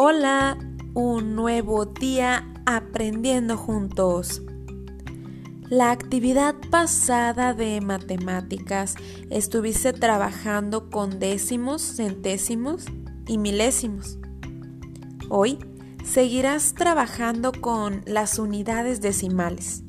[0.00, 0.56] Hola,
[0.94, 4.42] un nuevo día aprendiendo juntos.
[5.70, 8.94] La actividad pasada de matemáticas
[9.28, 12.84] estuviste trabajando con décimos, centésimos
[13.26, 14.18] y milésimos.
[15.30, 15.58] Hoy
[16.04, 19.82] seguirás trabajando con las unidades decimales.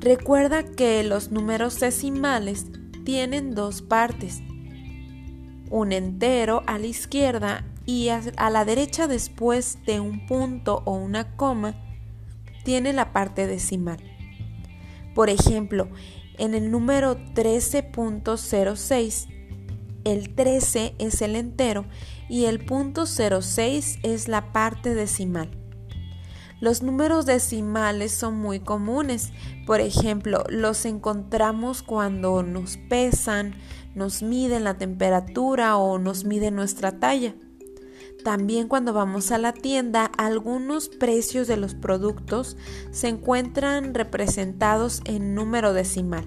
[0.00, 2.66] Recuerda que los números decimales
[3.04, 4.42] tienen dos partes,
[5.70, 11.36] un entero a la izquierda y a, la derecha después de un punto o una
[11.36, 11.74] coma
[12.64, 13.98] tiene la parte decimal.
[15.14, 15.88] Por ejemplo,
[16.38, 19.28] en el número 13.06,
[20.04, 21.84] el 13 es el entero
[22.28, 25.50] y el punto 06 es la parte decimal.
[26.60, 29.32] Los números decimales son muy comunes.
[29.66, 33.54] Por ejemplo, los encontramos cuando nos pesan,
[33.94, 37.34] nos miden la temperatura o nos miden nuestra talla.
[38.22, 42.56] También cuando vamos a la tienda, algunos precios de los productos
[42.90, 46.24] se encuentran representados en número decimal.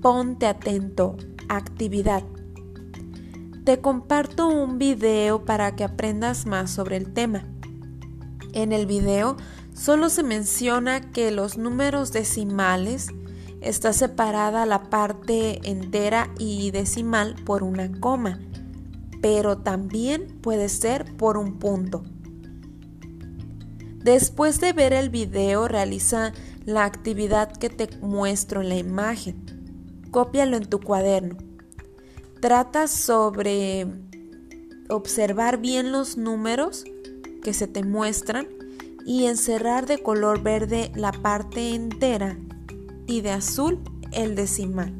[0.00, 1.16] Ponte atento.
[1.48, 2.24] Actividad.
[3.64, 7.44] Te comparto un video para que aprendas más sobre el tema.
[8.52, 9.36] En el video
[9.72, 13.08] solo se menciona que los números decimales
[13.60, 18.38] está separada la parte entera y decimal por una coma
[19.24, 22.04] pero también puede ser por un punto.
[24.02, 26.34] Después de ver el video, realiza
[26.66, 30.02] la actividad que te muestro en la imagen.
[30.10, 31.38] Cópialo en tu cuaderno.
[32.42, 33.86] Trata sobre
[34.90, 36.84] observar bien los números
[37.42, 38.46] que se te muestran
[39.06, 42.36] y encerrar de color verde la parte entera
[43.06, 43.80] y de azul
[44.12, 44.92] el decimal.